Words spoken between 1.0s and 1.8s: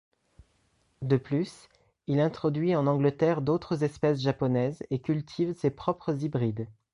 De plus,